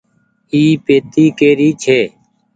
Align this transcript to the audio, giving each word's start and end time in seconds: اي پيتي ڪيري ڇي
اي 0.53 0.61
پيتي 0.85 1.25
ڪيري 1.39 1.69
ڇي 1.81 1.99